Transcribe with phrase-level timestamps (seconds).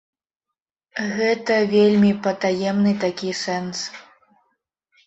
[1.19, 3.79] Гэта вельмі патаемны такі сэнс.